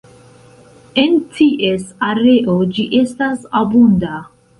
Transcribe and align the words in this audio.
En 1.01 1.19
ties 1.39 1.83
areo 2.07 2.55
ĝi 2.79 2.87
estas 3.01 3.45
abunda. 3.61 4.15